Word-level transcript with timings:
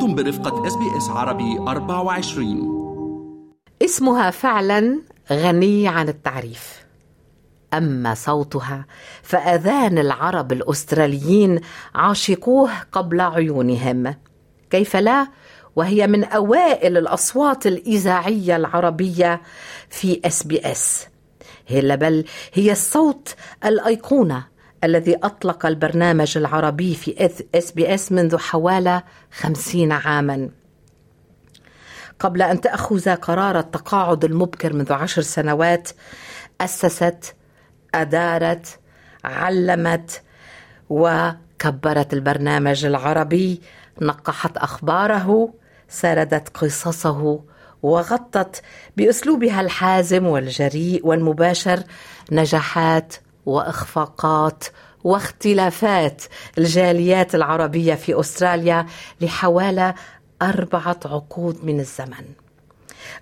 أنتم 0.00 0.14
برفقة 0.14 0.66
SBS 0.66 1.08
عربي 1.08 1.58
24 1.58 3.50
اسمها 3.82 4.30
فعلا 4.30 5.02
غني 5.32 5.88
عن 5.88 6.08
التعريف. 6.08 6.84
أما 7.74 8.14
صوتها 8.14 8.86
فأذان 9.22 9.98
العرب 9.98 10.52
الأستراليين 10.52 11.60
عاشقوه 11.94 12.70
قبل 12.92 13.20
عيونهم. 13.20 14.14
كيف 14.70 14.96
لا؟ 14.96 15.26
وهي 15.76 16.06
من 16.06 16.24
أوائل 16.24 16.96
الأصوات 16.96 17.66
الإذاعية 17.66 18.56
العربية 18.56 19.42
في 19.90 20.20
SBS. 20.24 21.06
هي 21.66 21.96
بل 21.96 22.24
هي 22.54 22.72
الصوت 22.72 23.34
الأيقونة 23.64 24.44
الذي 24.84 25.16
أطلق 25.16 25.66
البرنامج 25.66 26.36
العربي 26.36 26.94
في 26.94 27.30
SBS 27.54 28.12
منذ 28.12 28.38
حوالي 28.38 29.02
خمسين 29.32 29.92
عاما. 29.92 30.50
قبل 32.20 32.42
أن 32.42 32.60
تأخذ 32.60 33.14
قرار 33.14 33.58
التقاعد 33.58 34.24
المبكر 34.24 34.72
منذ 34.72 34.92
عشر 34.92 35.22
سنوات 35.22 35.88
أسست 36.60 37.34
أدارت 37.94 38.78
علمت 39.24 40.22
وكبرت 40.90 42.12
البرنامج 42.12 42.84
العربي 42.84 43.60
نقحت 44.00 44.56
أخباره 44.56 45.54
سردت 45.88 46.48
قصصه 46.48 47.40
وغطت 47.82 48.62
بأسلوبها 48.96 49.60
الحازم 49.60 50.26
والجريء 50.26 51.06
والمباشر 51.06 51.82
نجاحات 52.32 53.14
وإخفاقات 53.50 54.64
واختلافات 55.04 56.22
الجاليات 56.58 57.34
العربية 57.34 57.94
في 57.94 58.20
أستراليا 58.20 58.86
لحوالي 59.20 59.94
أربعة 60.42 61.00
عقود 61.04 61.64
من 61.64 61.80
الزمن. 61.80 62.24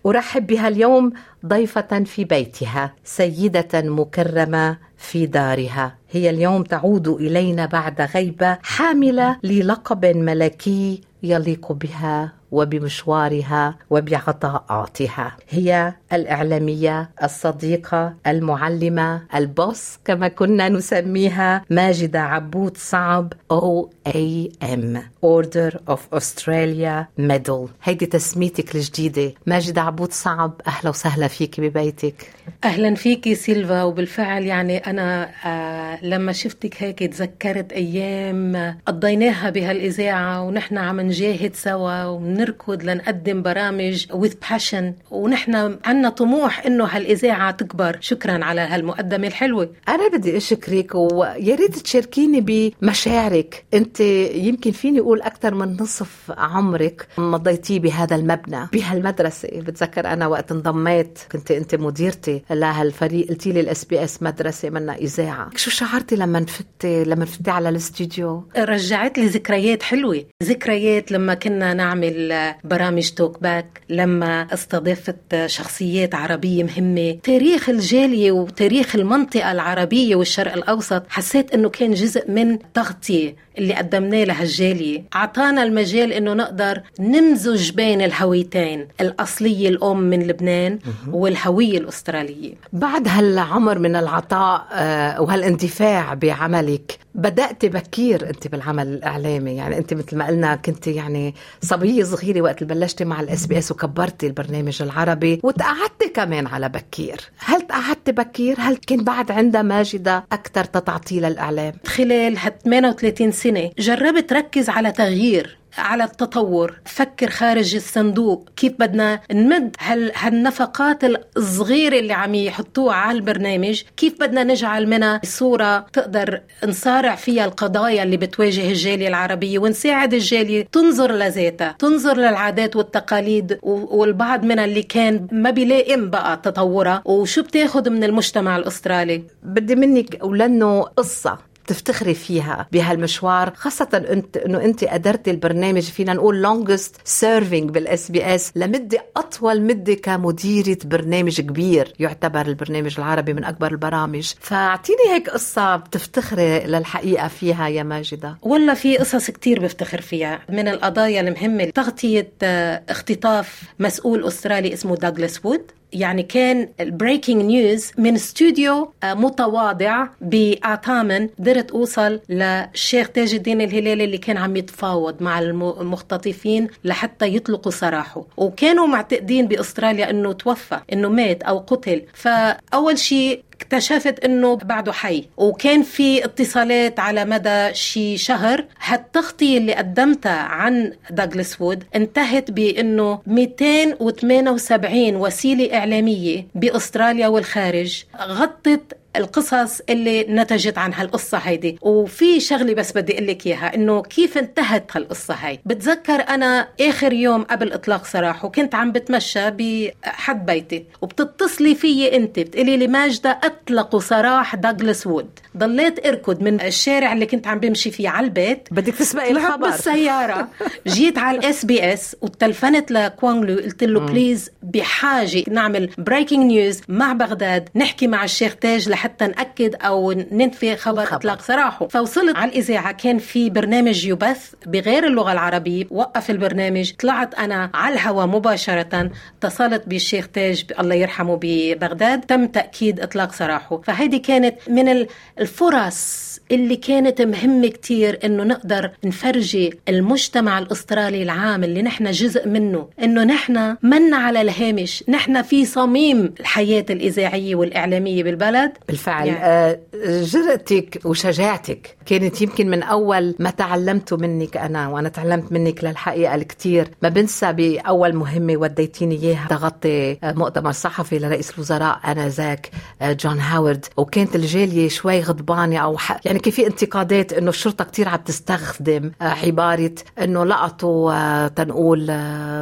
أرحب 0.06 0.46
بها 0.46 0.68
اليوم 0.68 1.12
ضيفة 1.46 2.04
في 2.04 2.24
بيتها 2.24 2.94
سيدة 3.04 3.68
مكرمة 3.74 4.78
في 4.96 5.26
دارها. 5.26 5.94
هي 6.10 6.30
اليوم 6.30 6.62
تعود 6.62 7.08
إلينا 7.08 7.66
بعد 7.66 8.00
غيبة 8.00 8.58
حاملة 8.62 9.36
للقب 9.42 10.06
ملكي 10.06 11.00
يليق 11.22 11.72
بها 11.72 12.37
وبمشوارها 12.52 13.74
وبعطاءاتها 13.90 15.36
هي 15.48 15.92
الإعلامية 16.12 17.10
الصديقة 17.22 18.14
المعلمة 18.26 19.22
ال 19.34 19.47
boss 19.47 19.98
كما 20.04 20.28
كنا 20.28 20.68
نسميها 20.68 21.64
ماجدة 21.70 22.20
عبود 22.20 22.76
صعب 22.76 23.32
OAM 23.50 25.02
Order 25.24 25.80
of 25.88 26.14
Australia 26.14 27.06
Medal 27.18 27.68
هيدي 27.84 28.06
تسميتك 28.06 28.74
الجديدة. 28.74 29.32
ماجدة 29.46 29.80
عبود 29.82 30.12
صعب 30.12 30.60
أهلا 30.66 30.90
وسهلا 30.90 31.28
فيك 31.28 31.60
ببيتك. 31.60 32.30
أهلا 32.64 32.94
فيكي 32.94 33.34
سيلفا 33.34 33.82
وبالفعل 33.82 34.42
يعني 34.44 34.78
أنا 34.78 35.28
آه 35.46 36.04
لما 36.04 36.32
شفتك 36.32 36.82
هيك 36.82 36.98
تذكرت 36.98 37.72
أيام 37.72 38.76
قضيناها 38.86 39.50
بهالإذاعة 39.50 40.42
ونحن 40.42 40.78
عم 40.78 41.00
نجاهد 41.00 41.54
سوا 41.54 42.04
ونركض 42.38 42.82
لنقدم 42.82 43.42
برامج 43.42 44.06
with 44.06 44.34
passion. 44.48 44.84
ونحن 45.10 45.78
عنا 45.84 46.08
طموح 46.08 46.66
إنه 46.66 46.84
هالإذاعة 46.84 47.50
تكبر. 47.50 47.96
شكرا 48.00 48.44
على 48.44 48.60
هالمقدمة 48.60 49.26
الحلوة. 49.26 49.72
أنا 49.88 50.08
بدي 50.08 50.36
أشكرك 50.36 50.94
ويا 50.94 51.54
ريت 51.54 51.78
تشاركيني 51.78 52.72
بمشاعرك. 52.80 53.64
أنت 53.74 54.00
يمكن 54.34 54.70
فيني 54.70 55.00
أقول 55.00 55.22
أكثر 55.22 55.54
من 55.54 55.76
نصف 55.80 56.32
عمرك 56.38 57.06
مضيتيه 57.18 57.80
بهذا 57.80 58.16
المبنى. 58.16 58.68
بهالمدرسة. 58.72 59.48
بتذكر 59.54 60.06
أنا 60.06 60.26
وقت 60.26 60.52
انضميت 60.52 61.18
كنت 61.32 61.50
أنت 61.50 61.74
مديرتي 61.74 62.42
لهالفريق. 62.50 63.28
قلتي 63.28 63.52
لي 63.52 63.60
ال 63.60 63.84
SBS 63.84 64.22
مدرسة 64.22 64.70
منا 64.70 64.94
إذاعة. 64.94 65.50
شو 65.56 65.70
شعرتي 65.70 66.16
لما 66.16 66.40
فتي 66.40 67.04
لما 67.04 67.22
فتي 67.22 67.50
على 67.50 67.68
الاستوديو؟ 67.68 68.44
رجعت 68.56 69.18
لي 69.18 69.26
ذكريات 69.26 69.82
حلوة. 69.82 70.24
ذكريات 70.42 71.12
لما 71.12 71.34
كنا 71.34 71.74
نعمل 71.74 72.27
برامج 72.64 73.10
توك 73.10 73.42
باك 73.42 73.80
لما 73.88 74.46
استضفت 74.52 75.46
شخصيات 75.46 76.14
عربية 76.14 76.64
مهمة. 76.64 77.18
تاريخ 77.22 77.68
الجالية 77.68 78.32
وتاريخ 78.32 78.96
المنطقة 78.96 79.52
العربية 79.52 80.16
والشرق 80.16 80.52
الأوسط 80.52 81.02
حسيت 81.08 81.54
إنه 81.54 81.68
كان 81.68 81.94
جزء 81.94 82.30
من 82.30 82.58
تغطية. 82.74 83.36
اللي 83.58 83.74
قدمناه 83.74 84.24
لهالجالية. 84.24 85.04
أعطانا 85.14 85.62
المجال 85.62 86.12
أنه 86.12 86.34
نقدر 86.34 86.82
نمزج 87.00 87.70
بين 87.70 88.02
الهويتين 88.02 88.88
الأصلية 89.00 89.68
الأم 89.68 90.00
من 90.00 90.26
لبنان 90.26 90.78
والهوية 91.12 91.78
الأسترالية. 91.78 92.54
بعد 92.72 93.08
هالعمر 93.08 93.78
من 93.78 93.96
العطاء 93.96 94.66
آه، 94.72 95.20
وهالاندفاع 95.22 96.14
بعملك 96.14 96.98
بدأت 97.14 97.66
بكير 97.66 98.30
أنت 98.30 98.48
بالعمل 98.48 98.86
الإعلامي؟ 98.86 99.56
يعني 99.56 99.78
أنت 99.78 99.94
مثل 99.94 100.16
ما 100.16 100.26
قلنا 100.26 100.56
كنت 100.56 100.86
يعني 100.86 101.34
صبية 101.62 102.04
صغيرة 102.04 102.40
وقت 102.40 102.64
بلشتي 102.64 103.04
مع 103.04 103.20
ال 103.20 103.46
SBS 103.46 103.70
وكبرتي 103.70 104.26
البرنامج 104.26 104.82
العربي 104.82 105.40
وتقاعدتي 105.42 106.08
كمان 106.14 106.46
على 106.46 106.68
بكير. 106.68 107.20
هل 107.38 107.62
تقاعدتي 107.62 108.12
بكير؟ 108.12 108.56
هل 108.58 108.76
كان 108.76 109.04
بعد 109.04 109.30
عندها 109.30 109.62
ماجدة 109.62 110.24
أكثر 110.32 110.64
تتعطي 110.64 111.20
للإعلام 111.20 111.72
خلال 111.86 112.38
هال 112.38 112.58
38 112.58 113.32
سنة 113.32 113.47
جربت 113.78 114.32
ركز 114.32 114.68
على 114.68 114.92
تغيير 114.92 115.58
على 115.78 116.04
التطور. 116.04 116.74
فكر 116.84 117.30
خارج 117.30 117.74
الصندوق. 117.74 118.48
كيف 118.56 118.72
بدنا 118.78 119.20
نمد 119.32 119.76
هال 119.80 120.12
هالنفقات 120.16 121.04
الصغيرة 121.36 121.98
اللي 121.98 122.12
عم 122.12 122.34
يحطوها 122.34 122.94
على 122.94 123.18
البرنامج؟ 123.18 123.82
كيف 123.96 124.20
بدنا 124.20 124.44
نجعل 124.44 124.86
منها 124.86 125.20
صورة 125.24 125.78
تقدر 125.92 126.40
نصارع 126.64 127.14
فيها 127.14 127.44
القضايا 127.44 128.02
اللي 128.02 128.16
بتواجه 128.16 128.68
الجالية 128.68 129.08
العربية 129.08 129.58
ونساعد 129.58 130.14
الجالية؟ 130.14 130.68
تنظر 130.72 131.12
لذاتها. 131.12 131.76
تنظر 131.78 132.16
للعادات 132.16 132.76
والتقاليد 132.76 133.58
والبعض 133.62 134.44
منها 134.44 134.64
اللي 134.64 134.82
كان 134.82 135.26
ما 135.32 135.50
بيلائم 135.50 136.10
بقى 136.10 136.40
تطورها. 136.42 137.02
وشو 137.04 137.42
بتاخد 137.42 137.88
من 137.88 138.04
المجتمع 138.04 138.56
الأسترالي؟ 138.56 139.22
بدي 139.42 139.76
منك 139.76 140.18
ولأنه 140.24 140.80
قصة. 140.82 141.38
تفتخري 141.68 142.14
فيها 142.14 142.68
بهالمشوار 142.72 143.52
خاصة 143.54 143.88
انت 144.10 144.36
انه 144.36 144.64
انت 144.64 144.84
قدرتي 144.84 145.30
البرنامج 145.30 145.82
فينا 145.82 146.12
نقول 146.14 146.46
longest 146.46 146.92
serving 147.20 147.70
بال 147.70 148.10
SBS 148.10 148.52
لمدة 148.56 149.04
أطول 149.16 149.62
مدة 149.62 149.94
كمديرة 149.94 150.78
برنامج 150.84 151.40
كبير 151.40 151.92
يعتبر 151.98 152.46
البرنامج 152.46 152.94
العربي 152.98 153.32
من 153.32 153.44
أكبر 153.44 153.72
البرامج. 153.72 154.32
فأعطيني 154.40 154.98
هيك 155.08 155.30
قصة 155.30 155.76
بتفتخري 155.76 156.60
للحقيقة 156.60 157.28
فيها 157.28 157.68
يا 157.68 157.82
ماجدة. 157.82 158.36
والله 158.42 158.74
في 158.74 158.96
قصص 158.96 159.30
كتير 159.30 159.60
بفتخر 159.60 160.00
فيها. 160.00 160.40
من 160.48 160.68
القضايا 160.68 161.20
المهمة 161.20 161.64
تغطية 161.64 162.32
آه، 162.42 162.82
اختطاف 162.88 163.62
مسؤول 163.78 164.24
أسترالي 164.24 164.72
اسمه 164.72 164.96
داغلاس 164.96 165.46
وود 165.46 165.62
يعني 165.92 166.22
كان 166.22 166.68
ال 166.80 166.87
breaking 166.87 167.42
news 167.42 167.90
من 167.98 168.14
استوديو 168.14 168.92
آه، 169.02 169.14
متواضع 169.14 170.06
بآرتارمن 170.20 171.28
قدرت 171.38 171.70
أوصل 171.70 172.20
للشيخ 172.28 173.08
تاج 173.08 173.34
الدين 173.34 173.60
الهلالي 173.60 174.04
اللي 174.04 174.18
كان 174.18 174.36
عم 174.36 174.56
يتفاوض 174.56 175.22
مع 175.22 175.38
المختطفين 175.38 176.68
لحتى 176.84 177.34
يطلقوا 177.36 177.72
سراحه. 177.72 178.24
وكانوا 178.36 178.86
معتقدين 178.86 179.46
بأستراليا 179.46 180.10
إنه 180.10 180.32
توفى 180.32 180.80
إنه 180.92 181.08
مات 181.08 181.42
أو 181.42 181.58
قتل. 181.58 182.02
فأول 182.14 182.98
شيء 182.98 183.42
اكتشفت 183.60 184.24
إنه 184.24 184.56
بعده 184.56 184.92
حي. 184.92 185.24
وكان 185.36 185.82
في 185.82 186.24
اتصالات 186.24 187.00
على 187.00 187.24
مدى 187.24 187.74
شي 187.74 188.16
شهر. 188.16 188.64
هالتغطية 188.84 189.58
اللي 189.58 189.74
قدمتها 189.74 190.32
عن 190.32 190.92
داغلاس 191.10 191.60
وود 191.60 191.84
انتهت 191.96 192.50
بإنه 192.50 193.20
278 193.26 195.16
وسيلة 195.16 195.78
إعلامية 195.78 196.46
بأستراليا 196.54 197.28
والخارج 197.28 198.04
غطت 198.20 198.96
القصص 199.18 199.80
اللي 199.88 200.26
نتجت 200.28 200.78
عن 200.78 200.94
هالقصة 200.94 201.38
هيدي. 201.38 201.78
وفي 201.82 202.40
شغلة 202.40 202.74
بس 202.74 202.92
بدي 202.92 203.14
أقول 203.14 203.26
لك 203.26 203.46
إياها 203.46 203.74
إنه 203.74 204.02
كيف 204.02 204.38
انتهت 204.38 204.96
هالقصة 204.96 205.34
هاي. 205.34 205.60
بتذكر 205.66 206.28
أنا 206.28 206.68
آخر 206.80 207.12
يوم 207.12 207.42
قبل 207.42 207.72
إطلاق 207.72 208.04
سراح 208.04 208.44
وكنت 208.44 208.74
عم 208.74 208.92
بتمشى 208.92 209.50
بحد 209.50 210.46
بيتي 210.46 210.84
وبتتصلي 211.02 211.74
فيي 211.74 212.16
أنت 212.16 212.38
بتقولي 212.38 212.76
لي 212.76 212.86
ماجدة 212.86 213.38
أطلقوا 213.44 214.00
سراح 214.00 214.54
داغلاس 214.54 215.06
وود. 215.06 215.30
ضليت 215.56 216.06
أركض 216.06 216.42
من 216.42 216.60
الشارع 216.60 217.12
اللي 217.12 217.26
كنت 217.26 217.46
عم 217.46 217.58
بمشي 217.58 217.90
فيه 217.90 218.08
على 218.08 218.26
البيت. 218.26 218.68
بدك 218.70 218.94
تسبقي 218.94 219.30
الخبر. 219.30 219.70
بالسيارة. 219.70 220.48
جيت 220.86 221.18
على 221.18 221.38
ال 221.38 221.64
SBS 221.64 222.16
وتلفنت 222.20 222.90
لكوانغلو 222.90 223.54
قلت 223.60 223.84
له 223.84 224.00
please 224.00 224.50
بحاجة 224.62 225.44
نعمل 225.48 225.90
breaking 225.98 226.44
news 226.44 226.80
مع 226.88 227.12
بغداد 227.12 227.68
نحكي 227.74 228.06
مع 228.06 228.24
الشيخ 228.24 228.56
تاج 228.56 228.88
لحتى 228.88 229.07
لحتى 229.08 229.26
نأكد 229.26 229.74
أو 229.80 230.12
ننفي 230.12 230.76
خبر 230.76 231.02
الخبر. 231.02 231.16
إطلاق 231.16 231.42
سراحه. 231.42 231.88
فوصلت 231.88 232.36
على 232.36 232.50
الاذاعه 232.50 232.92
كان 232.92 233.18
في 233.18 233.50
برنامج 233.50 234.06
يبث 234.06 234.52
بغير 234.66 235.06
اللغة 235.06 235.32
العربية. 235.32 235.84
وقف 235.90 236.30
البرنامج. 236.30 236.92
طلعت 236.92 237.34
أنا 237.34 237.70
على 237.74 237.94
الهواء 237.94 238.26
مباشرة. 238.26 239.10
اتصلت 239.42 239.82
بالشيخ 239.86 240.28
تاج 240.28 240.64
الله 240.80 240.94
يرحمه 240.94 241.38
ببغداد. 241.42 242.20
تم 242.20 242.46
تأكيد 242.46 243.00
إطلاق 243.00 243.32
سراحه. 243.32 243.80
فهيدي 243.84 244.18
كانت 244.18 244.54
من 244.68 244.88
ال- 244.88 245.06
الفرص 245.40 246.28
اللي 246.52 246.76
كانت 246.76 247.22
مهمة 247.22 247.68
كتير 247.68 248.18
إنه 248.24 248.44
نقدر 248.44 248.90
نفرجي 249.04 249.78
المجتمع 249.88 250.58
الأسترالي 250.58 251.22
العام 251.22 251.64
اللي 251.64 251.82
نحن 251.82 252.10
جزء 252.10 252.48
منه. 252.48 252.88
إنه 253.02 253.24
نحن 253.24 253.76
منا 253.82 254.16
على 254.16 254.40
الهامش. 254.40 255.04
نحن 255.08 255.42
في 255.42 255.64
صميم 255.64 256.34
الحياة 256.40 256.84
الإذاعية 256.90 257.54
والإعلامية 257.54 258.22
بالبلد. 258.22 258.72
بالفعل. 258.88 259.26
يعني. 259.26 259.38
آه، 259.44 259.78
جرأتك 260.22 261.00
وشجاعتك 261.04 261.96
كانت 262.06 262.42
يمكن 262.42 262.70
من 262.70 262.82
أول 262.82 263.34
ما 263.38 263.50
تعلمته 263.50 264.16
منك 264.16 264.56
أنا 264.56 264.88
وأنا 264.88 265.08
تعلمت 265.08 265.52
منك 265.52 265.84
للحقيقة 265.84 266.34
الكثير 266.34 266.88
ما 267.02 267.08
بنسى 267.08 267.52
بأول 267.52 268.14
مهمة 268.14 268.56
وديتيني 268.56 269.14
إياها. 269.14 269.46
تغطي 269.50 270.12
آه، 270.12 270.32
مؤتمر 270.32 270.72
صحفي 270.72 271.18
لرئيس 271.18 271.50
الوزراء 271.54 272.00
آنذاك 272.06 272.70
آه، 273.02 273.12
جون 273.12 273.40
هاورد. 273.40 273.86
وكانت 273.96 274.36
الجالية 274.36 274.88
شوي 274.88 275.20
غضبانة 275.20 275.78
أو 275.78 275.96
ح... 275.98 276.20
يعني 276.24 276.38
كان 276.38 276.52
في 276.52 276.66
انتقادات 276.66 277.32
إنه 277.32 277.48
الشرطة 277.48 277.84
كتير 277.84 278.08
عم 278.08 278.16
تستخدم 278.16 279.10
عبارة 279.20 279.94
إنه 280.22 280.44
لقطوا 280.44 281.48
تنقول 281.48 282.06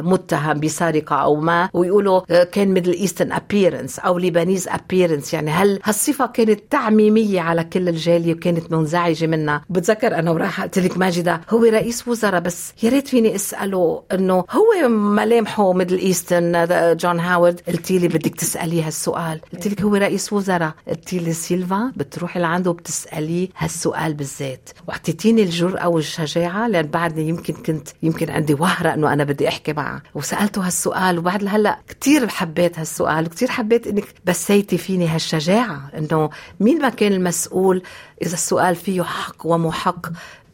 متهم 0.01 0.59
بسرقة 0.59 1.15
أو 1.15 1.35
ما 1.35 1.69
ويقولوا 1.73 2.43
كان 2.43 2.67
Middle 2.67 2.93
Eastern 2.93 3.31
appearance 3.31 3.99
أو 3.99 4.17
Lebanese 4.17 4.67
appearance 4.67 5.33
يعني 5.33 5.51
هل 5.51 5.79
هالصفة 5.83 6.16
كانت 6.25 6.59
تعميمية 6.69 7.41
على 7.41 7.63
كل 7.63 7.89
الجالية 7.89 8.33
وكانت 8.33 8.71
منزعجة 8.71 9.27
منها. 9.27 9.65
بتذكر 9.69 10.15
أنا 10.19 10.31
وراح 10.31 10.61
قلت 10.61 10.79
لك 10.79 10.97
ماجدة. 10.97 11.41
هو 11.49 11.63
رئيس 11.63 12.07
وزراء 12.07 12.41
بس. 12.41 12.73
يا 12.83 12.89
ريت 12.89 13.07
فيني 13.07 13.35
أسأله 13.35 14.03
إنه 14.13 14.33
هو 14.33 14.87
ملامحه 14.89 15.73
Middle 15.73 15.99
Eastern 15.99 16.67
جون 16.97 17.19
هاورد. 17.19 17.61
قلت 17.67 17.91
لي 17.91 18.07
بدك 18.07 18.35
تسألي 18.35 18.83
هالسؤال. 18.83 19.39
قلت 19.53 19.67
لك 19.67 19.81
هو 19.81 19.95
رئيس 19.95 20.33
وزراء. 20.33 20.73
قلت 20.87 21.13
لي 21.13 21.33
سيلفا 21.33 21.91
بتروحي 21.95 22.39
لعنده 22.39 22.71
وبتسأليه 22.71 23.49
هالسؤال 23.57 24.13
بالذات. 24.13 24.69
وأعطيتيني 24.87 25.43
الجرأة 25.43 25.87
والشجاعة 25.87 26.67
لأن 26.67 26.87
بعدني 26.87 27.29
يمكن 27.29 27.53
كنت 27.53 27.87
يمكن 28.03 28.29
عندي 28.29 28.53
وهرة 28.53 28.93
إنه 28.93 29.13
أنا 29.13 29.23
بدي 29.23 29.47
أحكي 29.47 29.73
معه. 29.73 30.01
وسألته 30.15 30.65
هالسؤال. 30.65 31.17
وبعد 31.17 31.43
لهلأ 31.43 31.79
كتير 31.87 32.27
حبيت 32.27 32.79
هالسؤال. 32.79 33.25
وكتير 33.25 33.47
حبيت 33.47 33.87
إنك 33.87 34.05
بثيتي 34.25 34.77
فيني 34.77 35.07
هالشجاعة 35.07 35.89
إنه 36.11 36.29
مين 36.59 36.81
ما 36.81 36.89
كان 36.89 37.13
المسؤول؟ 37.13 37.83
إذا 38.21 38.33
السؤال 38.33 38.75
فيه 38.75 39.03
حق 39.03 39.45
ومحق 39.45 40.07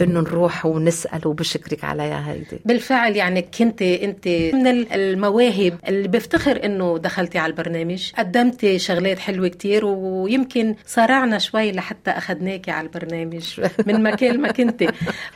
إنه 0.04 0.20
نروح 0.20 0.66
ونسأل 0.66 1.28
وبشكرك 1.28 1.84
عليها 1.84 2.32
هيدي. 2.32 2.62
بالفعل 2.66 3.16
يعني 3.16 3.42
كنت 3.42 3.82
أنت 3.82 4.28
من 4.28 4.68
ال- 4.68 4.94
المواهب 4.94 5.80
اللي 5.88 6.08
بفتخر 6.08 6.66
إنه 6.66 6.98
دخلتي 6.98 7.38
على 7.38 7.50
البرنامج. 7.52 8.12
قدمتي 8.18 8.80
شغلات 8.80 9.20
حلوة 9.20 9.48
كتير 9.48 9.86
ويمكن 9.86 10.76
صارعنا 10.86 11.38
شوي 11.38 11.72
لحتى 11.72 12.12
أخذناكي 12.12 12.72
على 12.72 12.88
البرنامج 12.88 13.60
من 13.88 14.04
مكان 14.04 14.42
ما 14.42 14.52
كنتي 14.52 14.88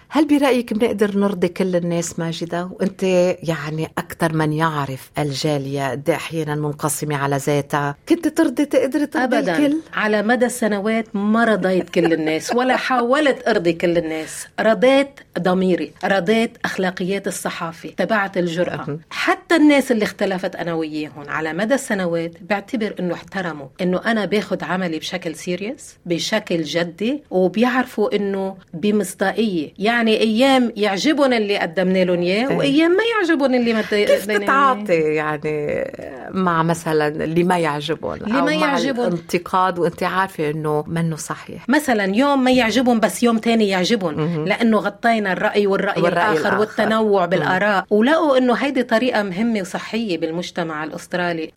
هل 0.09 0.27
برأيك 0.27 0.73
بنقدر 0.73 1.17
نرضي 1.17 1.47
كل 1.47 1.75
الناس 1.75 2.19
ماجدة؟ 2.19 2.69
وأنت 2.71 3.03
يعني 3.43 3.87
أكثر 3.97 4.33
من 4.33 4.53
يعرف 4.53 5.11
الجالية 5.19 5.91
قد 5.91 6.09
أحيانا 6.09 6.55
منقسمة 6.55 7.15
على 7.15 7.37
ذاتها. 7.37 7.95
كنت 8.09 8.27
ترضي 8.27 8.65
تقدري 8.65 9.05
ترضي 9.05 9.37
ابدا. 9.37 9.57
الكل 9.57 9.77
على 9.93 10.21
مدى 10.21 10.45
السنوات 10.45 11.15
ما 11.15 11.45
رضيت 11.45 11.89
كل 11.89 12.13
الناس 12.13 12.55
ولا 12.55 12.75
حاولت 12.77 13.47
أرضي 13.47 13.73
كل 13.73 13.97
الناس. 13.97 14.47
رضيت 14.59 15.19
ضميري 15.39 15.91
رضيت 16.05 16.57
أخلاقيات 16.65 17.27
الصحافة 17.27 17.89
تبعت 17.89 18.37
الجرأة. 18.37 18.99
حتى 19.09 19.55
الناس 19.55 19.91
اللي 19.91 20.03
اختلفت 20.03 20.55
أنا 20.55 20.73
وياهم 20.73 21.23
على 21.27 21.53
مدى 21.53 21.73
السنوات 21.73 22.31
بعتبر 22.41 22.95
إنه 22.99 23.13
احترموا 23.13 23.67
إنه 23.81 24.01
أنا 24.05 24.25
باخذ 24.25 24.63
عملي 24.63 24.99
بشكل 24.99 25.35
سيريس 25.35 25.97
بشكل 26.05 26.63
جدي 26.63 27.23
وبيعرفوا 27.31 28.15
إنه 28.15 28.55
بمصداقية. 28.73 29.73
يعني 29.79 30.19
أيام 30.19 30.73
يعجبهم 30.75 31.33
اللي 31.33 31.57
قدمنا 31.57 32.03
لهم 32.03 32.19
إياه 32.21 32.49
إيه. 32.49 32.57
وأيام 32.57 32.91
ما 32.91 33.03
يعجبهم 33.15 33.53
اللي 33.53 33.73
ما 33.73 33.81
كيف 33.81 34.29
إياه. 34.29 34.37
تتعاطي 34.37 34.93
يعني 34.93 35.91
مع 36.31 36.63
مثلا 36.63 37.07
اللي 37.07 37.43
ما 37.43 37.57
يعجبهم؟ 37.57 38.13
اللي 38.13 38.41
ما 38.41 38.51
يعجبهم. 38.53 39.07
الانتقاد 39.07 39.79
وأنت 39.79 40.03
عارفة 40.03 40.49
إنه 40.49 40.83
منه 40.87 41.15
صحيح. 41.15 41.69
مثلا 41.69 42.15
يوم 42.15 42.43
ما 42.43 42.51
يعجبهم 42.51 42.99
بس 42.99 43.23
يوم 43.23 43.37
تاني 43.37 43.69
يعجبهم. 43.69 44.46
لأنه 44.47 44.77
غطينا 44.77 45.31
الرأي 45.33 45.67
والرأي, 45.67 46.01
والرأي 46.01 46.23
الآخر, 46.31 46.39
الآخر. 46.47 46.59
والتنوع 46.59 47.25
بالآراء. 47.25 47.85
ولقوا 47.89 48.37
إنه 48.37 48.53
هيدي 48.53 48.83
طريقة 48.83 49.23
مهمة 49.23 49.61
وصحية 49.61 50.17
بالمجتمع 50.17 50.83
الأسترالي. 50.83 51.51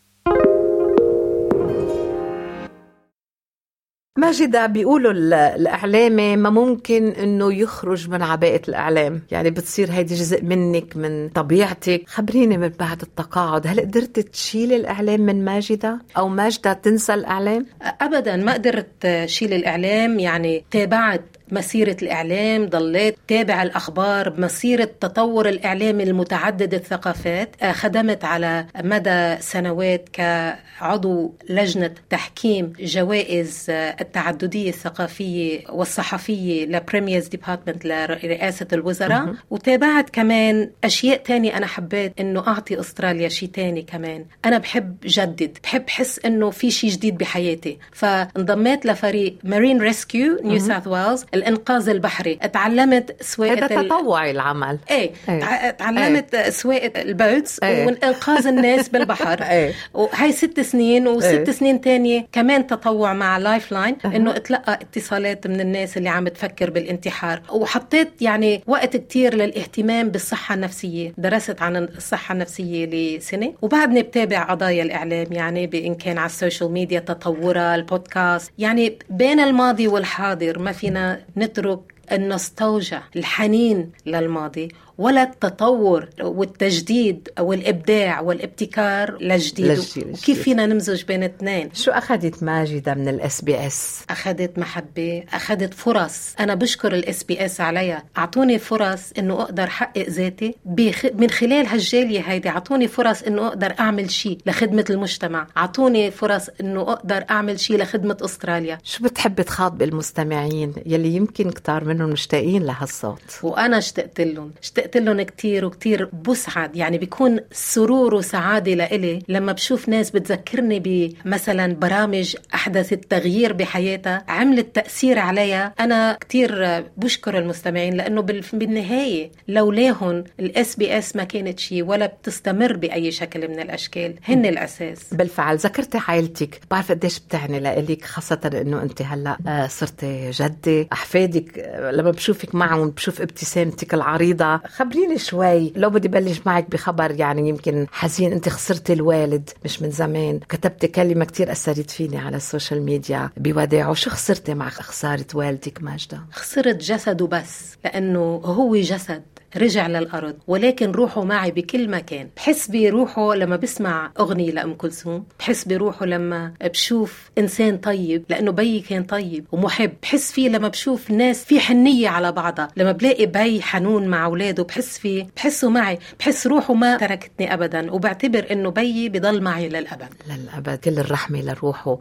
ماجدة 4.17 4.65
بيقولوا 4.65 5.11
ال- 5.11 5.33
الإعلامي 5.33 6.35
ما 6.37 6.49
ممكن 6.49 7.07
إنه 7.07 7.53
يخرج 7.53 8.09
من 8.09 8.21
عباءة 8.21 8.61
الإعلام. 8.69 9.21
يعني 9.31 9.49
بتصير 9.49 9.91
هيدي 9.91 10.15
جزء 10.15 10.43
منك 10.43 10.97
من 10.97 11.29
طبيعتك. 11.29 12.03
خبريني 12.07 12.57
من 12.57 12.67
بعد 12.69 13.01
التقاعد. 13.01 13.67
هل 13.67 13.79
قدرت 13.79 14.19
تشيلي 14.19 14.75
الإعلام 14.75 15.21
من 15.21 15.45
ماجدة؟ 15.45 15.99
أو 16.17 16.27
ماجدة 16.27 16.73
تنسى 16.73 17.13
الإعلام؟ 17.13 17.65
ابدا 18.01 18.35
ما 18.35 18.53
قدرت 18.53 19.23
شيل 19.25 19.53
الإعلام. 19.53 20.19
يعني 20.19 20.65
تابعت 20.71 21.23
مسيرة 21.51 21.97
الإعلام 22.01 22.65
ضليت 22.65 23.15
تابع 23.27 23.63
الأخبار 23.63 24.29
بمسيرة 24.29 24.89
تطور 24.99 25.49
الإعلام 25.49 26.01
المتعدد 26.01 26.73
الثقافات 26.73 27.55
آه، 27.61 27.71
خدمت 27.71 28.25
على 28.25 28.65
مدى 28.83 29.37
سنوات 29.39 30.09
كعضو 30.13 31.33
لجنة 31.49 31.93
تحكيم 32.09 32.73
جوائز 32.79 33.65
آه، 33.69 33.95
التعددية 34.01 34.69
الثقافية 34.69 35.63
والصحفية 35.69 36.65
ل 36.65 36.71
Premier's 36.71 37.27
Department 37.27 37.85
لرئاسة 37.85 38.67
الوزراء. 38.73 39.25
وتابعت 39.49 40.09
كمان 40.09 40.69
أشياء 40.83 41.17
تانية 41.17 41.57
أنا 41.57 41.65
حبيت 41.67 42.19
إنه 42.19 42.47
أعطي 42.47 42.79
أستراليا 42.79 43.29
شيء 43.29 43.49
تاني 43.49 43.81
كمان. 43.81 44.25
أنا 44.45 44.57
بحب 44.57 44.97
جدد 45.05 45.57
بحب 45.63 45.89
حس 45.89 46.19
إنه 46.25 46.49
في 46.49 46.71
شيء 46.71 46.89
جديد 46.89 47.17
بحياتي. 47.17 47.77
فانضميت 47.91 48.85
لفريق 48.85 49.37
Marine 49.43 49.81
Rescue 49.81 50.37
New 50.43 50.59
South 50.59 50.87
Wales 50.87 51.25
الإنقاذ 51.41 51.89
البحري. 51.89 52.39
اتعلمت 52.41 53.15
سواقة 53.21 53.53
هذا 53.65 53.67
تطوعي 53.83 54.31
العمل. 54.31 54.77
إيه 54.91 55.11
إيه. 55.29 55.39
تع- 55.39 55.69
تعلمت 55.69 56.35
سواقة 56.35 57.01
ال 57.01 57.11
boats 57.11 57.63
إيه. 57.63 57.85
وإنقاذ 57.85 58.47
الناس 58.47 58.89
بالبحر. 58.93 59.41
إيه. 59.43 59.73
وهي 59.93 60.31
ست 60.31 60.59
سنين 60.59 61.07
وست 61.07 61.25
إيه. 61.25 61.51
سنين 61.51 61.81
تانية 61.81 62.25
كمان 62.31 62.67
تطوع 62.67 63.13
مع 63.13 63.37
Lifeline 63.37 63.95
إنه 64.05 64.35
اتلقى 64.35 64.73
اتصالات 64.81 65.47
من 65.47 65.61
الناس 65.61 65.97
اللي 65.97 66.09
عم 66.09 66.27
تفكر 66.27 66.69
بالانتحار. 66.69 67.41
وحطيت 67.51 68.21
يعني 68.21 68.63
وقت 68.67 68.97
كتير 68.97 69.33
للاهتمام 69.35 70.09
بالصحة 70.09 70.55
النفسية. 70.55 71.13
درست 71.17 71.61
عن 71.61 71.75
الصحة 71.77 72.33
النفسية 72.33 72.85
لسنة. 72.85 73.53
وبعدني 73.61 74.01
بتابع 74.01 74.43
قضايا 74.43 74.83
الإعلام 74.83 75.27
يعني 75.31 75.67
بإن 75.67 75.95
كان 75.95 76.17
على 76.17 76.25
ال 76.25 76.32
social 76.32 76.71
media 76.71 76.99
تطورها 76.99 77.75
البودكاست. 77.75 78.51
يعني 78.57 78.97
بين 79.09 79.39
الماضي 79.39 79.87
والحاضر 79.87 80.59
ما 80.59 80.71
فينا 80.71 81.19
نترك 81.37 81.79
النوستالجيا 82.11 83.03
الحنين 83.15 83.91
للماضي 84.05 84.67
ولا 85.01 85.23
التطور 85.23 86.09
والتجديد 86.21 87.29
والابداع 87.39 88.21
والابتكار 88.21 89.17
للجديد 89.21 89.65
للجيل 89.65 89.79
الجديد. 89.79 90.13
وكيف 90.13 90.41
فينا 90.41 90.65
نمزج 90.65 91.03
بين 91.03 91.23
اثنين؟ 91.23 91.69
شو 91.73 91.91
أخذت 91.91 92.43
ماجدة 92.43 92.93
من 92.93 93.07
الاس 93.07 93.41
بي 93.41 93.67
اس 93.67 94.03
أخذت 94.09 94.59
محبة 94.59 95.23
أخذت 95.33 95.73
فرص. 95.73 96.33
أنا 96.39 96.55
بشكر 96.55 96.93
ال 96.93 97.23
SBS 97.23 97.61
عليها 97.61 98.03
أعطوني 98.17 98.59
فرص 98.59 99.11
إنه 99.17 99.41
أقدر 99.41 99.63
احقق 99.63 100.09
ذاتي 100.09 100.55
بخ... 100.65 101.05
من 101.13 101.29
خلال 101.29 101.67
هالجالية 101.67 102.19
هيدي. 102.19 102.49
أعطوني 102.49 102.87
فرص 102.87 103.21
إنه 103.21 103.47
أقدر 103.47 103.73
أعمل 103.79 104.11
شيء 104.11 104.37
لخدمة 104.45 104.85
المجتمع. 104.89 105.47
أعطوني 105.57 106.11
فرص 106.11 106.49
إنه 106.61 106.81
أقدر 106.81 107.25
أعمل 107.29 107.59
شيء 107.59 107.77
لخدمة 107.77 108.17
أستراليا. 108.21 108.77
شو 108.83 109.03
بتحبي 109.03 109.43
تخاطبي 109.43 109.83
المستمعين 109.85 110.73
يلي 110.85 111.15
يمكن 111.15 111.51
كتار 111.51 111.85
منهم 111.85 112.09
مشتاقين 112.09 112.63
لهالصوت؟ 112.63 113.21
وأنا 113.43 113.77
اشتقت 113.77 114.21
لهم. 114.21 114.51
اشتقت 114.63 114.90
اشتقت 114.91 115.03
لهم 115.03 115.21
كتير 115.21 115.65
وكتير 115.65 116.05
بسعد 116.05 116.75
يعني 116.75 116.97
بيكون 116.97 117.39
سرور 117.51 118.15
وسعادة 118.15 118.73
لإلي 118.73 119.19
لما 119.27 119.51
بشوف 119.51 119.89
ناس 119.89 120.11
بتذكرني 120.11 120.79
بمثلا 120.79 121.73
برامج 121.73 122.35
أحدثت 122.53 123.05
تغيير 123.09 123.53
بحياتها 123.53 124.23
عملت 124.27 124.75
تأثير 124.75 125.19
عليها. 125.19 125.73
أنا 125.79 126.17
كتير 126.21 126.83
بشكر 126.97 127.37
المستمعين 127.37 127.93
لأنه 127.93 128.21
بالنهاية 128.53 129.31
لولاهم 129.47 130.23
ال 130.39 130.75
SBS 130.75 131.15
ما 131.15 131.23
كانت 131.23 131.59
شيء 131.59 131.83
ولا 131.83 132.05
بتستمر 132.05 132.77
بأي 132.77 133.11
شكل 133.11 133.47
من 133.47 133.59
الأشكال. 133.59 134.13
هن 134.25 134.45
الأساس. 134.45 135.13
بالفعل. 135.13 135.57
ذكرتي 135.57 135.97
عائلتك 136.07 136.59
بعرف 136.71 136.91
قديش 136.91 137.19
بتعني 137.19 137.59
لإلك 137.59 138.05
خاصة 138.05 138.51
إنه 138.61 138.81
أنت 138.81 139.01
هلأ 139.01 139.37
آه، 139.47 139.67
صرتي 139.67 140.31
جدة. 140.31 140.87
أحفادك 140.93 141.59
آه، 141.59 141.91
لما 141.91 142.11
بشوفك 142.11 142.55
معهم 142.55 142.89
بشوف 142.89 143.21
ابتسامتك 143.21 143.93
العريضة. 143.93 144.61
خبريني 144.75 145.17
شوي. 145.17 145.73
لو 145.75 145.89
بدي 145.89 146.07
بلش 146.07 146.41
معك 146.45 146.71
بخبر 146.71 147.11
يعني 147.11 147.49
يمكن 147.49 147.87
حزين 147.91 148.31
انت 148.31 148.49
خسرتي 148.49 148.93
الوالد 148.93 149.49
مش 149.65 149.81
من 149.81 149.91
زمان. 149.91 150.39
كتبتي 150.49 150.87
كلمة 150.87 151.25
كتير 151.25 151.51
أثرت 151.51 151.89
فيني 151.91 152.17
على 152.17 152.37
السوشيال 152.37 152.81
ميديا 152.81 153.29
بوداعه 153.37 153.93
شو 153.93 154.09
خسرتي 154.09 154.53
مع 154.53 154.69
خسارة 154.69 155.25
والدك 155.33 155.83
ماجدة؟ 155.83 156.21
خسرت 156.31 156.75
جسده 156.75 157.27
بس 157.27 157.77
لأنه 157.85 158.41
هو 158.45 158.75
جسد. 158.75 159.23
رجع 159.57 159.87
للأرض 159.87 160.35
ولكن 160.47 160.91
روحه 160.91 161.23
معي 161.23 161.51
بكل 161.51 161.89
مكان. 161.89 162.29
بحس 162.35 162.67
بروحه 162.67 163.33
لما 163.35 163.55
بسمع 163.55 164.11
أغنية 164.19 164.51
لأم 164.51 164.73
كلثوم. 164.73 165.25
بحس 165.39 165.65
بروحه 165.65 166.05
لما 166.05 166.53
بشوف 166.63 167.29
إنسان 167.37 167.77
طيب 167.77 168.23
لأنه 168.29 168.51
بيي 168.51 168.79
كان 168.79 169.03
طيب 169.03 169.45
ومحب. 169.51 169.91
بحس 170.03 170.31
فيه 170.31 170.49
لما 170.49 170.67
بشوف 170.67 171.11
ناس 171.11 171.45
في 171.45 171.59
حنية 171.59 172.09
على 172.09 172.31
بعضها. 172.31 172.67
لما 172.77 172.91
بلاقي 172.91 173.25
بي 173.25 173.61
حنون 173.61 174.07
مع 174.07 174.25
أولاده 174.25 174.63
بحس 174.63 174.97
فيه 174.97 175.27
بحسه 175.35 175.69
معي. 175.69 175.99
بحس 176.19 176.47
روحه 176.47 176.73
ما 176.73 176.97
تركتني 176.97 177.53
أبدا. 177.53 177.91
وبعتبر 177.91 178.47
إنه 178.51 178.69
بيي 178.69 179.09
بضل 179.09 179.41
معي 179.41 179.69
للأبد. 179.69 180.13
للأبد. 180.29 180.79
كل 180.79 180.99
الرحمة 180.99 181.41
لروحه. 181.41 181.97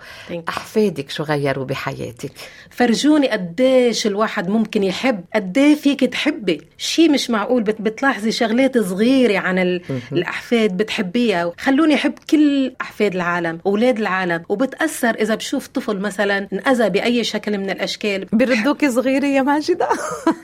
أحفادك 0.48 1.10
شو 1.10 1.22
غيروا 1.22 1.64
بحياتك؟ 1.64 2.32
فرجوني 2.70 3.28
قديش 3.28 4.06
الواحد 4.06 4.48
ممكن 4.48 4.82
يحب 4.82 5.24
قديه 5.34 5.74
فيك 5.74 6.00
تحبي. 6.00 6.60
شيء 6.78 7.10
مش 7.10 7.30
معقول؟ 7.40 7.62
بتلاحظي 7.62 8.32
شغلات 8.32 8.78
صغيرة 8.78 9.38
عن 9.38 9.80
الأحفاد 10.12 10.76
بتحبيها 10.76 11.52
خلوني 11.58 11.94
أحب 11.94 12.12
كل 12.30 12.72
أحفاد 12.80 13.14
العالم 13.14 13.58
أولاد 13.66 13.98
العالم 13.98 14.42
وبتأثر 14.48 15.10
إذا 15.10 15.34
بشوف 15.34 15.66
طفل 15.66 15.98
مثلا 15.98 16.48
انأذى 16.52 16.90
بأي 16.90 17.24
شكل 17.24 17.58
من 17.58 17.70
الأشكال. 17.70 18.24
بيردوك 18.32 18.84
صغيرة 18.84 19.26
يا 19.26 19.42
ماجدة؟ 19.42 19.88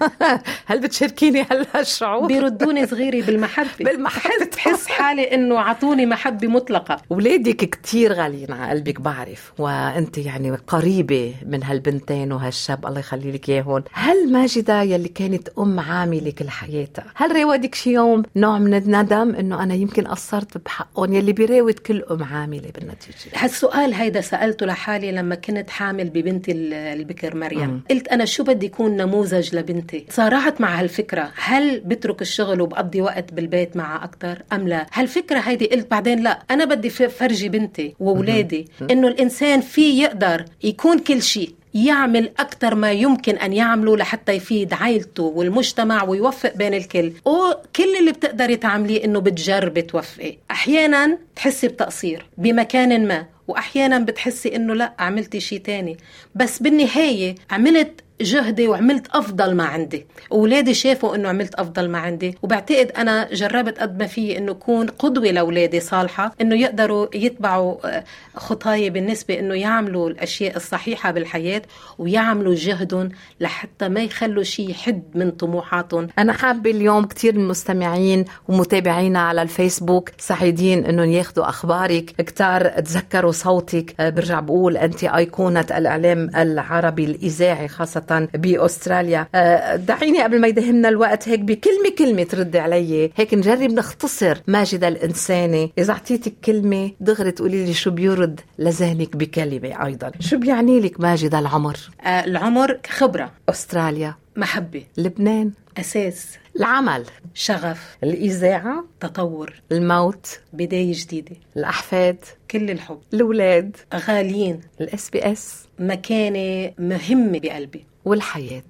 هل 0.69 0.81
بتشاركيني 0.81 1.47
هلا 1.51 1.81
الشعور؟ 1.81 2.27
بيردوني 2.29 2.87
صغيرة 2.87 3.27
بالمحبة. 3.27 3.69
بالمحبة. 3.81 4.51
بحس 4.57 4.87
حالي 4.87 5.35
إنه 5.35 5.59
عطوني 5.59 6.07
محبة 6.07 6.49
مطلقة. 6.49 6.97
أولادك 7.13 7.57
كتير 7.57 8.13
غاليين 8.13 8.53
على 8.53 8.71
قلبك 8.71 9.01
بعرف 9.01 9.53
وأنت 9.59 10.19
يعني 10.19 10.51
قريبة 10.51 11.35
من 11.47 11.63
هالبنتين 11.63 12.33
وهالشاب 12.33 12.87
الله 12.87 12.99
يخلي 13.01 13.33
لك 13.33 13.49
إياهم. 13.49 13.83
هل 13.93 14.33
ماجدة 14.33 14.83
يلي 14.83 15.09
كانت 15.09 15.49
أم 15.59 15.81
عاملة 15.81 16.31
كل 16.31 16.51
حياتها 16.51 16.86
هل 17.15 17.37
راودك 17.37 17.75
شي 17.75 17.93
يوم 17.93 18.23
نوع 18.37 18.59
من 18.59 18.75
الندم 18.75 19.35
إنه 19.35 19.63
أنا 19.63 19.75
يمكن 19.75 20.07
قصرت 20.07 20.59
بحقهم 20.65 21.13
يلي 21.13 21.33
بيراود 21.33 21.79
كل 21.79 22.03
أم 22.11 22.23
عاملة 22.23 22.71
بالنتيجة؟ 22.75 23.17
هالسؤال 23.35 23.95
هيدا 23.95 24.21
سألته 24.21 24.67
لحالي 24.67 25.13
لما 25.13 25.35
كنت 25.35 25.71
حامل 25.71 26.11
ببنتي 26.11 26.53
البكر 26.53 27.37
مريم. 27.37 27.71
مم. 27.71 27.81
قلت 27.91 28.09
أنا 28.09 28.25
شو 28.25 28.45
بدي 28.45 28.67
يكون 28.67 28.97
نموذج 28.97 29.57
لبنتي؟ 29.57 30.07
صارعت 30.11 30.61
مع 30.61 30.81
هالفكرة. 30.81 31.31
هل 31.37 31.81
بترك 31.81 32.23
الشغل 32.23 32.61
وبقضي 32.61 33.01
وقت 33.01 33.33
بالبيت 33.33 33.77
معها 33.77 34.05
أكثر 34.05 34.43
أم 34.53 34.69
لا؟ 34.69 34.87
هالفكرة 34.93 35.39
هيدي 35.39 35.67
قلت 35.67 35.91
بعدين 35.91 36.23
لا 36.23 36.43
أنا 36.51 36.65
بدي 36.65 36.91
فرجي 36.91 37.49
بنتي 37.49 37.95
وأولادي. 38.01 38.69
إنه 38.91 39.09
الإنسان 39.09 39.61
في 39.61 40.01
يقدر 40.03 40.45
يكون 40.63 40.99
كل 40.99 41.23
شيء. 41.23 41.55
يعمل 41.85 42.31
أكثر 42.39 42.75
ما 42.75 42.93
يمكن 42.93 43.37
أن 43.37 43.53
يعمله 43.53 43.97
لحتى 43.97 44.33
يفيد 44.33 44.73
عائلته 44.73 45.23
والمجتمع 45.23 46.05
ويوفق 46.05 46.57
بين 46.57 46.75
الكل. 46.75 47.13
وكل 47.25 47.97
اللي 48.01 48.13
بتقدري 48.13 48.57
تعمليه 48.57 49.05
إنه 49.05 49.21
بتجربي 49.21 49.83
توفقي. 49.83 50.39
أحيانا 50.51 51.19
تحسي 51.37 51.69
بتقصير 51.69 52.27
بمكان 52.39 53.09
ما 53.09 53.27
وأحيانا 53.49 53.99
بتحسي 53.99 54.57
إنه 54.57 54.75
لا 54.75 54.93
عملتي 54.99 55.41
شيء 55.41 55.59
تاني. 55.59 55.97
بس 56.35 56.63
بالنهاية 56.63 57.35
عملت 57.51 58.01
جهدي 58.21 58.69
وعملت 58.69 59.07
أفضل 59.07 59.55
ما 59.55 59.65
عندي. 59.65 60.07
اولادي 60.33 60.75
شافوا 60.75 61.15
إنه 61.15 61.29
عملت 61.29 61.55
أفضل 61.55 61.89
ما 61.89 61.99
عندي. 61.99 62.39
وبعتقد 62.43 62.93
أنا 62.99 63.29
جربت 63.33 63.79
قد 63.79 63.99
ما 63.99 64.07
في 64.07 64.39
إنه 64.39 64.53
اكون 64.53 64.87
قدوة 64.87 65.25
لأولادي 65.25 65.81
صالحة 65.81 66.35
إنه 66.41 66.61
يقدروا 66.61 67.07
يتبعوا 67.15 67.77
آه، 67.85 68.05
خطاي 68.37 68.91
بالنسبة 68.91 69.39
إنه 69.39 69.55
يعملوا 69.55 70.11
الأشياء 70.11 70.57
الصحيحة 70.57 71.11
بالحياة 71.11 71.63
ويعملوا 71.99 72.55
جهدهم 72.55 73.09
لحتى 73.41 73.89
ما 73.89 74.01
يخلوا 74.01 74.43
شيء 74.43 74.71
يحد 74.71 75.03
من 75.15 75.31
طموحاتهم. 75.31 76.09
أنا 76.19 76.33
حابة 76.33 76.71
اليوم 76.71 77.05
كثير 77.05 77.35
المستمعين 77.35 78.25
ومتابعينا 78.49 79.21
على 79.21 79.43
الفيسبوك 79.43 80.11
سعيدين 80.19 80.85
إنهم 80.85 81.11
ياخذوا 81.11 81.49
أخبارك. 81.49 82.05
كتار 82.05 82.69
تذكروا 82.69 83.33
صوتك. 83.33 83.95
آه، 84.01 84.11
برجع 84.11 84.41
بقول 84.41 84.77
انت 84.77 85.05
أيقونة 85.05 85.67
الإعلام 85.77 86.31
العربي 86.37 87.05
الإذاعي 87.05 87.69
خاصة 87.69 88.06
بأستراليا. 88.35 89.27
آه، 89.35 89.77
دعيني 89.77 90.23
قبل 90.23 90.41
ما 90.41 90.49
يدهمنا 90.49 90.89
الوقت 90.89 91.29
هيك 91.29 91.41
بكلمة 91.41 91.91
كلمة 91.99 92.23
تردي 92.23 92.59
علي. 92.59 93.11
هيك 93.17 93.35
نجرب 93.35 93.71
نختصر 93.71 94.39
ماجدة 94.47 94.89
الانسانه 94.89 95.71
إذا 95.79 95.93
أعطيتك 95.93 96.35
كلمة 96.45 96.91
دغري 97.01 97.31
تقولي 97.31 97.67
لي 97.67 97.75
شو 97.75 97.91
بيرد 97.91 98.41
لذهنك 98.59 99.17
بكلمة 99.17 99.87
أيضا. 99.87 100.13
شو 100.21 100.39
بيعني 100.39 100.81
لك 100.81 101.01
ماجدة 101.01 101.39
العمر؟ 101.39 101.77
آه 102.01 102.25
العمر 102.25 102.79
خبره 102.89 103.31
أستراليا. 103.49 104.15
محبة. 104.37 104.83
لبنان. 104.97 105.53
أساس. 105.79 106.27
العمل. 106.57 107.05
شغف. 107.35 107.97
الإذاعة. 108.05 108.85
تطور. 109.01 109.53
الموت. 109.73 110.39
بداية 110.53 110.93
جديدة. 110.95 111.37
الأحفاد. 111.57 112.17
كل 112.51 112.71
الحب. 112.71 112.99
الأولاد. 113.15 113.77
غاليين. 113.95 114.61
ال 114.81 115.11
SBS. 115.11 115.65
مكانة 115.79 116.73
مهمة 116.79 117.39
بقلبي. 117.39 117.85
والحياة. 118.07 118.63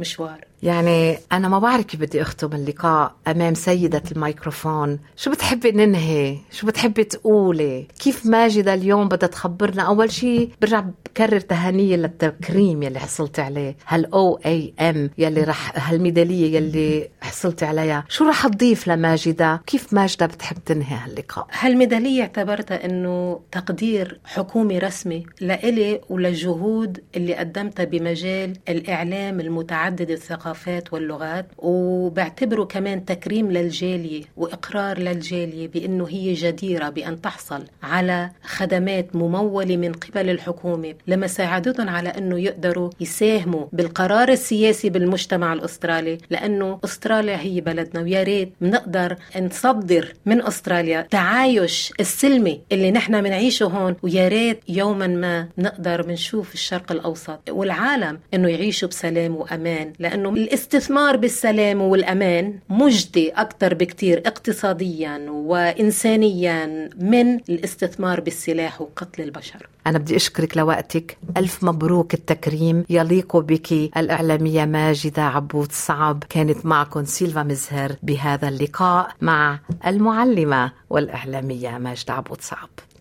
مشوار. 0.00 0.44
يعني 0.64 1.18
أنا 1.32 1.48
ما 1.48 1.58
بعرف 1.58 1.84
كيف 1.84 2.00
بدي 2.00 2.22
أختم 2.22 2.52
اللقاء 2.52 3.14
أمام 3.28 3.54
سيدة 3.54 4.02
الميكروفون. 4.12 4.98
شو 5.16 5.30
بتحبي 5.30 5.72
ننهي؟ 5.72 6.38
شو 6.50 6.66
بتحبي 6.66 7.04
تقولي؟ 7.04 7.88
كيف 8.00 8.26
ماجدة 8.26 8.74
اليوم 8.74 9.08
بدها 9.08 9.28
تخبرنا؟ 9.28 9.82
أول 9.82 10.12
شيء 10.12 10.50
برجع 10.60 10.80
بكرر 10.80 11.40
تهانية 11.40 11.96
للتكريم 11.96 12.82
يلي 12.82 12.98
حصلت 12.98 13.40
عليه 13.40 13.76
هال 13.86 14.40
OAM 14.46 15.10
يلي 15.18 15.42
رح 15.42 15.90
هالميدالية 15.90 16.56
يلي 16.56 17.08
حصلت 17.20 17.62
عليها. 17.62 18.04
شو 18.08 18.28
رح 18.28 18.46
تضيف 18.46 18.88
لماجدة؟ 18.88 19.62
كيف 19.66 19.92
ماجدة 19.92 20.26
بتحب 20.26 20.56
تنهي 20.66 20.96
هاللقاء؟ 20.96 21.46
هالميدالية 21.60 22.22
اعتبرتها 22.22 22.84
أنه 22.84 23.40
تقدير 23.52 24.20
حكومي 24.24 24.78
رسمي 24.78 25.26
لإلي 25.40 26.00
وللجهود 26.08 27.00
اللي 27.16 27.34
قدمتها 27.34 27.84
بمجال 27.84 28.56
الإعلام 28.68 29.40
المتعدد 29.40 30.10
الثقافي. 30.10 30.53
الثقافات 30.54 30.92
واللغات 30.92 31.46
وبعتبره 31.58 32.64
كمان 32.64 33.04
تكريم 33.04 33.50
للجالية 33.50 34.22
وإقرار 34.36 34.98
للجالية 34.98 35.68
بأنه 35.68 36.08
هي 36.08 36.32
جديرة 36.32 36.88
بأن 36.88 37.20
تحصل 37.20 37.64
على 37.82 38.30
خدمات 38.44 39.16
ممولة 39.16 39.76
من 39.76 39.92
قبل 39.92 40.30
الحكومة 40.30 40.94
لما 41.06 41.26
ساعدتهم 41.26 41.88
على 41.88 42.08
أنه 42.08 42.38
يقدروا 42.40 42.90
يساهموا 43.00 43.66
بالقرار 43.72 44.28
السياسي 44.28 44.90
بالمجتمع 44.90 45.52
الأسترالي 45.52 46.18
لأنه 46.30 46.78
أستراليا 46.84 47.36
هي 47.36 47.60
بلدنا 47.60 48.02
ويا 48.02 48.22
ريت 48.22 48.52
بنقدر 48.60 49.16
نصدر 49.40 50.12
من 50.26 50.42
أستراليا 50.42 51.00
تعايش 51.10 51.92
السلمي 52.00 52.60
اللي 52.72 52.90
نحن 52.90 53.22
بنعيشه 53.22 53.66
هون 53.66 53.96
ويا 54.02 54.28
ريت 54.28 54.60
يوما 54.68 55.06
ما 55.06 55.48
نقدر 55.58 56.02
بنشوف 56.02 56.54
الشرق 56.54 56.92
الأوسط 56.92 57.40
والعالم 57.50 58.18
أنه 58.34 58.48
يعيشوا 58.48 58.88
بسلام 58.88 59.36
وأمان 59.36 59.92
لأنه 59.98 60.30
الاستثمار 60.44 61.16
بالسلام 61.16 61.80
والأمان 61.80 62.58
مجدي 62.68 63.30
أكثر 63.30 63.74
بكتير 63.74 64.22
اقتصاديا 64.26 65.26
وإنسانيا 65.30 66.90
من 67.00 67.34
الاستثمار 67.36 68.20
بالسلاح 68.20 68.80
وقتل 68.80 69.22
البشر. 69.22 69.68
أنا 69.86 69.98
بدي 69.98 70.16
أشكرك 70.16 70.56
لوقتك. 70.56 71.18
ألف 71.36 71.64
مبروك 71.64 72.14
التكريم. 72.14 72.84
يليق 72.90 73.36
بك 73.36 73.72
الإعلامية 73.72 74.64
ماجدة 74.64 75.22
عبود 75.22 75.72
صعب. 75.72 76.24
كانت 76.28 76.66
معكم 76.66 77.04
سيلفا 77.04 77.42
مزهر. 77.42 77.92
بهذا 78.02 78.48
اللقاء 78.48 79.08
مع 79.20 79.58
المعلمة 79.86 80.72
والإعلامية 80.90 81.78
ماجدة 81.78 82.14
عبود 82.14 82.40
صعب. 82.40 82.68